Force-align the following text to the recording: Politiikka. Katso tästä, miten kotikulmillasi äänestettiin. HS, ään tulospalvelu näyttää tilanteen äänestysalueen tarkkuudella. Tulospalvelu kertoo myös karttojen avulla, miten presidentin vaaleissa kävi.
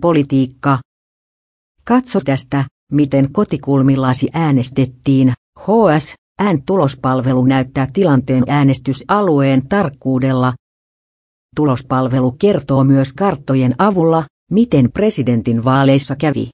Politiikka. 0.00 0.78
Katso 1.84 2.20
tästä, 2.20 2.64
miten 2.92 3.32
kotikulmillasi 3.32 4.28
äänestettiin. 4.32 5.32
HS, 5.60 6.14
ään 6.42 6.62
tulospalvelu 6.66 7.44
näyttää 7.44 7.86
tilanteen 7.92 8.44
äänestysalueen 8.48 9.68
tarkkuudella. 9.68 10.54
Tulospalvelu 11.56 12.32
kertoo 12.32 12.84
myös 12.84 13.12
karttojen 13.12 13.74
avulla, 13.78 14.24
miten 14.50 14.92
presidentin 14.92 15.64
vaaleissa 15.64 16.16
kävi. 16.16 16.48